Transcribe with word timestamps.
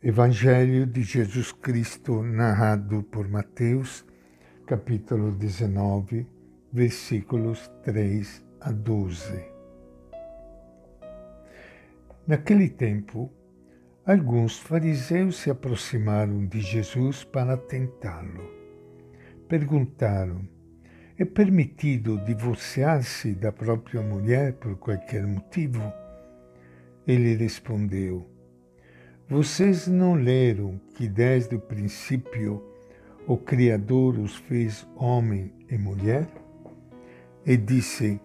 Evangelho 0.00 0.86
de 0.86 1.02
Jesus 1.02 1.50
Cristo 1.50 2.22
narrado 2.22 3.02
por 3.02 3.26
Mateus, 3.26 4.06
capítulo 4.64 5.32
19, 5.32 6.24
versículos 6.72 7.68
3 7.82 8.46
a 8.60 8.70
12. 8.70 9.44
Naquele 12.28 12.68
tempo, 12.68 13.28
alguns 14.06 14.60
fariseus 14.60 15.38
se 15.38 15.50
aproximaram 15.50 16.46
de 16.46 16.60
Jesus 16.60 17.24
para 17.24 17.56
tentá-lo. 17.56 18.48
Perguntaram: 19.48 20.48
É 21.18 21.24
permitido 21.24 22.24
divorciar-se 22.24 23.34
da 23.34 23.50
própria 23.50 24.00
mulher 24.00 24.52
por 24.52 24.76
qualquer 24.76 25.26
motivo? 25.26 25.92
Ele 27.04 27.34
respondeu: 27.34 28.37
vocês 29.28 29.86
não 29.86 30.14
leram 30.14 30.80
que 30.94 31.06
desde 31.06 31.54
o 31.54 31.60
princípio 31.60 32.64
o 33.26 33.36
Criador 33.36 34.18
os 34.18 34.34
fez 34.34 34.88
homem 34.96 35.52
e 35.68 35.76
mulher? 35.76 36.26
E 37.44 37.54
disse: 37.54 38.18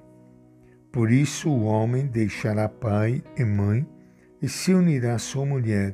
Por 0.94 1.12
isso 1.12 1.50
o 1.50 1.66
homem 1.66 2.08
deixará 2.08 2.70
pai 2.70 3.22
e 3.38 3.44
mãe 3.44 3.86
e 4.42 4.48
se 4.48 4.74
unirá 4.74 5.16
à 5.16 5.20
sua 5.20 5.46
mulher, 5.46 5.94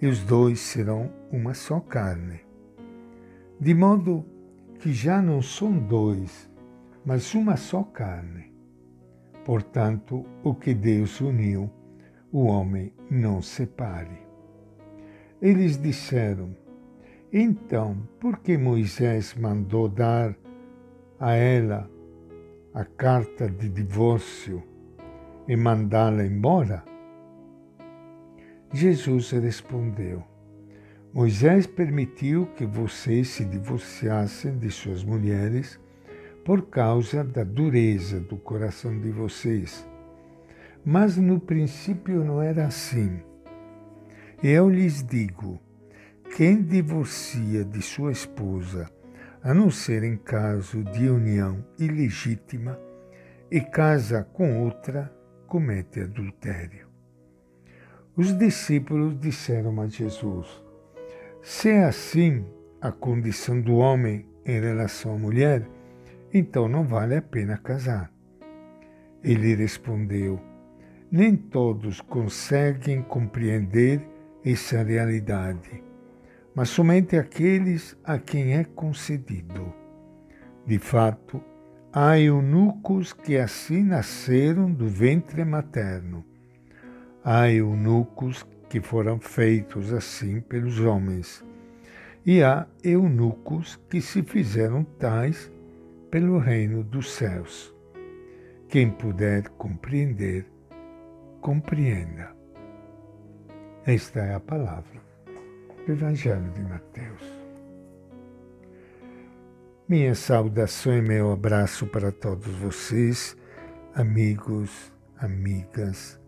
e 0.00 0.06
os 0.06 0.20
dois 0.20 0.60
serão 0.60 1.10
uma 1.32 1.52
só 1.52 1.80
carne. 1.80 2.40
De 3.58 3.74
modo 3.74 4.24
que 4.78 4.92
já 4.92 5.20
não 5.20 5.42
são 5.42 5.76
dois, 5.76 6.48
mas 7.04 7.34
uma 7.34 7.56
só 7.56 7.82
carne. 7.82 8.54
Portanto, 9.44 10.24
o 10.44 10.54
que 10.54 10.72
Deus 10.72 11.20
uniu, 11.20 11.68
o 12.34 12.46
homem 12.46 12.92
não 13.08 13.40
separe. 13.40 14.18
Eles 15.40 15.80
disseram: 15.80 16.56
Então, 17.32 17.96
por 18.18 18.40
que 18.40 18.58
Moisés 18.58 19.36
mandou 19.36 19.88
dar 19.88 20.36
a 21.20 21.34
ela 21.34 21.88
a 22.74 22.84
carta 22.84 23.48
de 23.48 23.68
divórcio 23.68 24.64
e 25.46 25.54
mandá-la 25.54 26.26
embora? 26.26 26.82
Jesus 28.72 29.30
respondeu: 29.30 30.20
Moisés 31.12 31.68
permitiu 31.68 32.46
que 32.56 32.66
vocês 32.66 33.28
se 33.28 33.44
divorciassem 33.44 34.58
de 34.58 34.72
suas 34.72 35.04
mulheres 35.04 35.78
por 36.44 36.66
causa 36.66 37.22
da 37.22 37.44
dureza 37.44 38.18
do 38.18 38.36
coração 38.36 38.98
de 38.98 39.12
vocês 39.12 39.86
mas 40.84 41.16
no 41.16 41.40
princípio 41.40 42.22
não 42.22 42.42
era 42.42 42.66
assim. 42.66 43.20
Eu 44.42 44.68
lhes 44.68 45.02
digo: 45.02 45.58
quem 46.36 46.62
divorcia 46.62 47.64
de 47.64 47.80
sua 47.80 48.12
esposa, 48.12 48.90
a 49.42 49.54
não 49.54 49.70
ser 49.70 50.02
em 50.02 50.16
caso 50.16 50.84
de 50.84 51.08
união 51.08 51.64
ilegítima, 51.78 52.78
e 53.50 53.60
casa 53.60 54.24
com 54.32 54.62
outra, 54.64 55.12
comete 55.46 56.00
adultério. 56.00 56.88
Os 58.16 58.36
discípulos 58.36 59.18
disseram 59.18 59.80
a 59.80 59.86
Jesus: 59.86 60.46
Se 61.40 61.70
é 61.70 61.84
assim 61.84 62.44
a 62.80 62.92
condição 62.92 63.60
do 63.60 63.76
homem 63.76 64.26
em 64.44 64.60
relação 64.60 65.14
à 65.14 65.18
mulher, 65.18 65.66
então 66.32 66.68
não 66.68 66.84
vale 66.84 67.16
a 67.16 67.22
pena 67.22 67.56
casar. 67.56 68.12
Ele 69.22 69.54
respondeu: 69.54 70.40
nem 71.16 71.36
todos 71.36 72.00
conseguem 72.00 73.00
compreender 73.00 74.04
essa 74.44 74.82
realidade, 74.82 75.80
mas 76.52 76.70
somente 76.70 77.16
aqueles 77.16 77.96
a 78.02 78.18
quem 78.18 78.54
é 78.56 78.64
concedido. 78.64 79.72
De 80.66 80.76
fato, 80.76 81.40
há 81.92 82.18
eunucos 82.18 83.12
que 83.12 83.36
assim 83.36 83.84
nasceram 83.84 84.68
do 84.68 84.88
ventre 84.88 85.44
materno. 85.44 86.24
Há 87.24 87.48
eunucos 87.48 88.44
que 88.68 88.80
foram 88.80 89.20
feitos 89.20 89.92
assim 89.92 90.40
pelos 90.40 90.80
homens. 90.80 91.44
E 92.26 92.42
há 92.42 92.66
eunucos 92.82 93.78
que 93.88 94.00
se 94.00 94.20
fizeram 94.24 94.82
tais 94.82 95.48
pelo 96.10 96.38
reino 96.38 96.82
dos 96.82 97.12
céus. 97.12 97.72
Quem 98.68 98.90
puder 98.90 99.48
compreender, 99.50 100.52
compreenda. 101.44 102.34
Esta 103.84 104.20
é 104.20 104.34
a 104.34 104.40
palavra 104.40 104.98
do 105.84 105.92
Evangelho 105.92 106.50
de 106.52 106.62
Mateus. 106.62 107.22
Minha 109.86 110.14
saudação 110.14 110.96
e 110.96 111.02
meu 111.02 111.32
abraço 111.32 111.86
para 111.86 112.10
todos 112.10 112.46
vocês, 112.46 113.36
amigos, 113.94 114.90
amigas, 115.18 116.18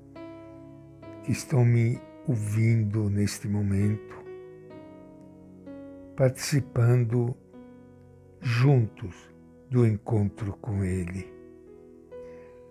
que 1.24 1.32
estão 1.32 1.64
me 1.64 1.98
ouvindo 2.28 3.08
neste 3.08 3.48
momento, 3.48 4.22
participando 6.14 7.34
juntos 8.42 9.16
do 9.70 9.86
encontro 9.86 10.52
com 10.60 10.84
Ele. 10.84 11.32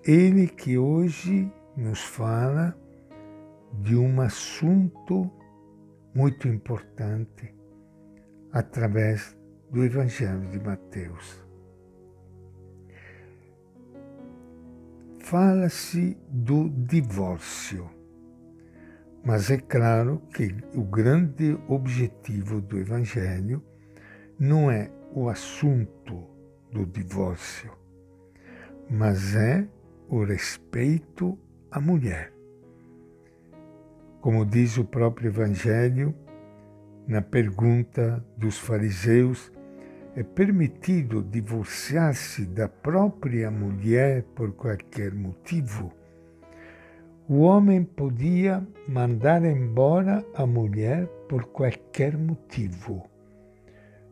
Ele 0.04 0.48
que 0.48 0.78
hoje 0.78 1.52
nos 1.76 2.02
fala 2.02 2.78
de 3.82 3.96
um 3.96 4.22
assunto 4.22 5.30
muito 6.14 6.48
importante 6.48 7.54
através 8.52 9.38
do 9.70 9.84
Evangelho 9.84 10.50
de 10.50 10.60
Mateus. 10.60 11.44
Fala-se 15.20 16.18
do 16.30 16.70
divórcio, 16.70 17.90
mas 19.26 19.50
é 19.50 19.58
claro 19.58 20.22
que 20.34 20.56
o 20.74 20.84
grande 20.84 21.58
objetivo 21.68 22.62
do 22.62 22.78
Evangelho 22.78 23.62
não 24.40 24.70
é 24.72 24.92
o 25.14 25.28
assunto 25.28 26.24
do 26.72 26.86
divórcio, 26.86 27.72
mas 28.90 29.36
é 29.36 29.68
o 30.08 30.24
respeito 30.24 31.38
a 31.76 31.82
mulher. 31.82 32.32
Como 34.22 34.46
diz 34.46 34.78
o 34.78 34.86
próprio 34.86 35.28
Evangelho, 35.28 36.16
na 37.06 37.22
pergunta 37.22 38.26
dos 38.38 38.58
fariseus, 38.58 39.52
é 40.16 40.24
permitido 40.24 41.22
divorciar-se 41.22 42.46
da 42.46 42.70
própria 42.70 43.52
mulher 43.52 44.24
por 44.34 44.54
qualquer 44.54 45.14
motivo? 45.14 45.92
O 47.28 47.42
homem 47.42 47.84
podia 47.84 48.66
mandar 48.88 49.44
embora 49.44 50.26
a 50.34 50.48
mulher 50.48 51.06
por 51.28 51.44
qualquer 51.48 52.18
motivo. 52.18 53.04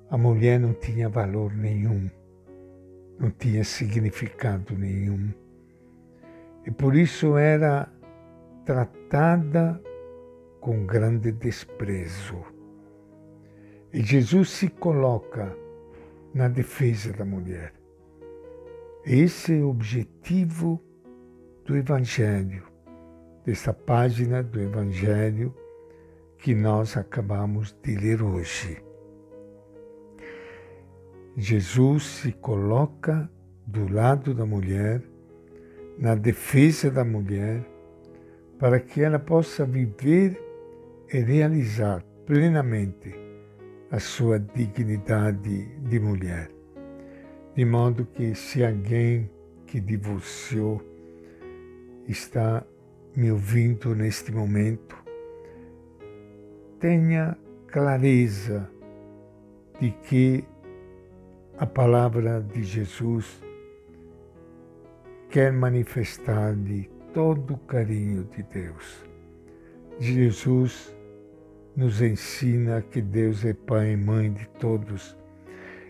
A 0.09 0.17
mulher 0.17 0.59
não 0.59 0.73
tinha 0.73 1.07
valor 1.07 1.55
nenhum, 1.55 2.11
não 3.17 3.31
tinha 3.31 3.63
significado 3.63 4.77
nenhum 4.77 5.31
e 6.65 6.71
por 6.71 6.95
isso 6.95 7.37
era 7.37 7.91
tratada 8.65 9.81
com 10.59 10.85
grande 10.85 11.31
desprezo. 11.31 12.41
E 13.91 14.01
Jesus 14.01 14.49
se 14.49 14.69
coloca 14.69 15.55
na 16.33 16.47
defesa 16.47 17.11
da 17.13 17.25
mulher. 17.25 17.73
Esse 19.05 19.59
é 19.59 19.61
o 19.61 19.69
objetivo 19.69 20.81
do 21.65 21.75
Evangelho, 21.75 22.63
dessa 23.45 23.73
página 23.73 24.41
do 24.41 24.59
Evangelho 24.59 25.53
que 26.37 26.55
nós 26.55 26.97
acabamos 26.97 27.77
de 27.83 27.95
ler 27.95 28.23
hoje. 28.23 28.81
Jesus 31.35 32.03
se 32.03 32.31
coloca 32.31 33.29
do 33.65 33.91
lado 33.91 34.33
da 34.33 34.45
mulher 34.45 35.01
na 35.97 36.15
defesa 36.15 36.89
da 36.89 37.03
mulher, 37.03 37.63
para 38.59 38.79
que 38.79 39.01
ela 39.01 39.19
possa 39.19 39.65
viver 39.65 40.41
e 41.11 41.19
realizar 41.19 42.03
plenamente 42.25 43.13
a 43.91 43.99
sua 43.99 44.39
dignidade 44.39 45.65
de 45.77 45.99
mulher. 45.99 46.49
De 47.55 47.63
modo 47.65 48.05
que, 48.05 48.33
se 48.33 48.63
alguém 48.63 49.29
que 49.67 49.79
divorciou 49.79 50.81
está 52.07 52.65
me 53.15 53.31
ouvindo 53.31 53.93
neste 53.93 54.31
momento, 54.31 54.95
tenha 56.79 57.37
clareza 57.67 58.69
de 59.79 59.91
que 59.91 60.43
a 61.57 61.65
palavra 61.65 62.41
de 62.41 62.63
Jesus 62.63 63.43
quer 65.33 65.51
manifestar-lhe 65.51 66.87
todo 67.11 67.55
o 67.55 67.57
carinho 67.57 68.23
de 68.25 68.43
Deus. 68.43 69.03
Jesus 69.99 70.95
nos 71.75 72.03
ensina 72.03 72.83
que 72.83 73.01
Deus 73.01 73.43
é 73.43 73.51
pai 73.51 73.93
e 73.93 73.97
mãe 73.97 74.31
de 74.31 74.47
todos 74.59 75.17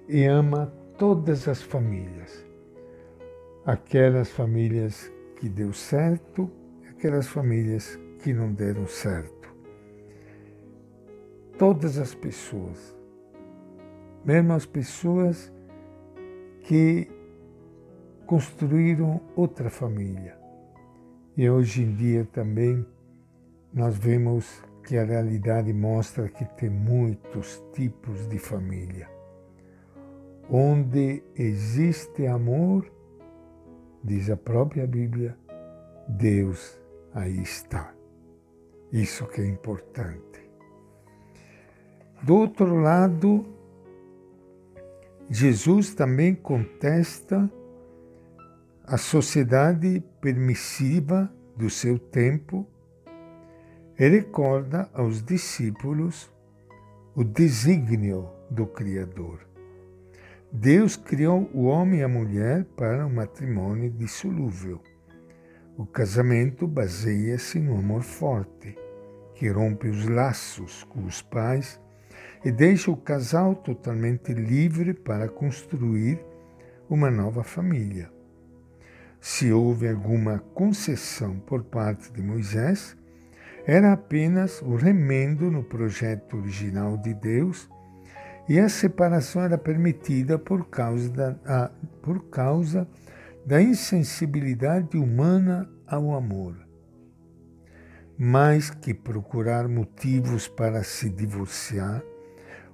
e 0.08 0.24
ama 0.24 0.74
todas 0.98 1.50
as 1.50 1.62
famílias. 1.62 2.46
Aquelas 3.66 4.30
famílias 4.32 5.12
que 5.36 5.50
deu 5.50 5.74
certo 5.74 6.50
aquelas 6.90 7.28
famílias 7.28 8.00
que 8.24 8.34
não 8.34 8.54
deram 8.54 8.88
certo. 8.88 9.54
Todas 11.58 11.98
as 11.98 12.16
pessoas, 12.16 12.96
mesmo 14.24 14.54
as 14.54 14.66
pessoas 14.66 15.52
que 16.62 17.10
construíram 18.26 19.22
outra 19.36 19.70
família. 19.70 20.38
E 21.36 21.50
hoje 21.50 21.84
em 21.84 21.96
dia 21.96 22.28
também 22.32 22.86
nós 23.74 23.98
vemos 23.98 24.64
que 24.86 24.98
a 24.98 25.04
realidade 25.04 25.74
mostra 25.74 26.30
que 26.30 26.46
tem 26.56 26.70
muitos 26.70 27.64
tipos 27.74 28.28
de 28.28 28.38
família. 28.38 29.10
Onde 30.50 31.24
existe 31.36 32.28
amor, 32.28 32.86
diz 34.04 34.30
a 34.30 34.38
própria 34.38 34.86
Bíblia, 34.86 35.38
Deus 36.08 36.80
aí 37.14 37.42
está. 37.42 37.94
Isso 38.92 39.26
que 39.28 39.42
é 39.42 39.48
importante. 39.48 40.44
Do 42.22 42.36
outro 42.36 42.80
lado, 42.80 43.46
Jesus 45.30 45.96
também 45.96 46.36
contesta 46.36 47.50
a 48.86 48.98
sociedade 48.98 50.04
permissiva 50.20 51.34
do 51.56 51.70
seu 51.70 51.98
tempo 51.98 52.68
e 53.98 54.10
recorda 54.10 54.90
aos 54.94 55.24
discípulos 55.24 56.30
o 57.16 57.24
desígnio 57.24 58.30
do 58.52 58.66
Criador. 58.66 59.40
Deus 60.52 60.98
criou 60.98 61.50
o 61.54 61.64
homem 61.64 62.02
e 62.02 62.04
a 62.04 62.10
mulher 62.10 62.66
para 62.76 63.06
um 63.06 63.10
matrimônio 63.10 63.90
dissolúvel. 63.90 64.82
O 65.78 65.86
casamento 65.86 66.68
baseia-se 66.68 67.60
no 67.60 67.78
amor 67.78 68.04
forte, 68.04 68.78
que 69.34 69.48
rompe 69.48 69.88
os 69.88 70.08
laços 70.10 70.84
com 70.84 71.06
os 71.06 71.22
pais 71.22 71.80
e 72.44 72.52
deixa 72.52 72.92
o 72.92 72.98
casal 72.98 73.56
totalmente 73.56 74.34
livre 74.34 74.94
para 74.94 75.30
construir 75.30 76.20
uma 76.90 77.10
nova 77.10 77.44
família. 77.44 78.13
Se 79.26 79.54
houve 79.54 79.88
alguma 79.88 80.40
concessão 80.54 81.40
por 81.40 81.64
parte 81.64 82.12
de 82.12 82.22
Moisés, 82.22 82.94
era 83.66 83.94
apenas 83.94 84.62
o 84.62 84.76
remendo 84.76 85.50
no 85.50 85.64
projeto 85.64 86.36
original 86.36 86.98
de 86.98 87.14
Deus 87.14 87.70
e 88.50 88.60
a 88.60 88.68
separação 88.68 89.42
era 89.42 89.58
permitida 89.58 90.38
por 90.38 90.68
causa 90.68 91.10
da, 91.10 91.36
a, 91.46 91.72
por 92.02 92.30
causa 92.30 92.86
da 93.46 93.62
insensibilidade 93.62 94.98
humana 94.98 95.70
ao 95.88 96.14
amor. 96.14 96.58
Mais 98.18 98.72
que 98.72 98.94
procurar 98.94 99.70
motivos 99.70 100.50
para 100.50 100.84
se 100.84 101.10
divorciar, 101.10 102.04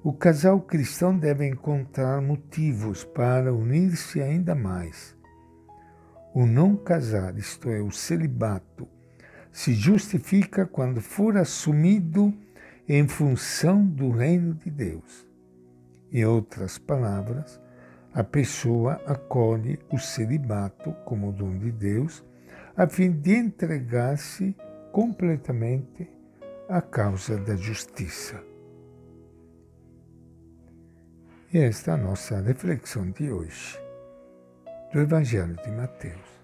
o 0.03 0.11
casal 0.11 0.59
cristão 0.61 1.15
deve 1.15 1.45
encontrar 1.45 2.19
motivos 2.23 3.03
para 3.03 3.53
unir-se 3.53 4.19
ainda 4.19 4.55
mais. 4.55 5.19
O 6.33 6.45
não 6.45 6.75
casar, 6.75 7.37
isto 7.37 7.69
é, 7.69 7.81
o 7.81 7.91
celibato, 7.91 8.87
se 9.51 9.73
justifica 9.73 10.65
quando 10.65 11.01
for 11.01 11.37
assumido 11.37 12.33
em 12.87 13.07
função 13.07 13.85
do 13.85 14.11
reino 14.11 14.53
de 14.53 14.69
Deus. 14.69 15.27
Em 16.11 16.25
outras 16.25 16.77
palavras, 16.77 17.59
a 18.13 18.23
pessoa 18.23 19.01
acolhe 19.05 19.79
o 19.91 19.97
celibato 19.97 20.91
como 21.05 21.31
dom 21.31 21.57
de 21.57 21.71
Deus, 21.71 22.23
a 22.75 22.87
fim 22.87 23.11
de 23.11 23.35
entregar-se 23.35 24.55
completamente 24.91 26.09
à 26.67 26.81
causa 26.81 27.37
da 27.37 27.55
justiça. 27.55 28.41
E 31.53 31.57
esta 31.57 31.91
é 31.91 31.93
a 31.95 31.97
nossa 31.97 32.39
reflexão 32.41 33.09
de 33.11 33.31
hoje, 33.31 33.79
do 34.91 35.00
Evangelho 35.00 35.56
de 35.63 35.71
Mateus. 35.71 36.38